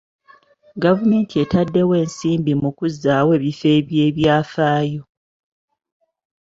Gavumenti 0.83 1.33
etaddewo 1.43 1.93
ensimbi 2.03 2.53
mu 2.61 2.69
kuzzaawo 2.77 3.29
ebifo 3.37 3.71
by'ebyafaayo. 3.87 5.03